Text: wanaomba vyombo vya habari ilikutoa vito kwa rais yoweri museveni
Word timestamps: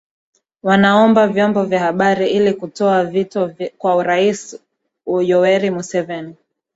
wanaomba 0.63 1.27
vyombo 1.27 1.63
vya 1.65 1.79
habari 1.79 2.29
ilikutoa 2.29 3.05
vito 3.05 3.55
kwa 3.77 4.03
rais 4.03 4.59
yoweri 5.07 5.69
museveni 5.71 6.35